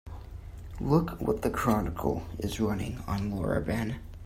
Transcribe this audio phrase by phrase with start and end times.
[0.79, 3.99] Look what the Chronicle is running on Laura Ben.